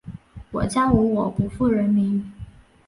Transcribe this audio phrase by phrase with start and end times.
[0.49, 2.33] 我將無我，不負人民。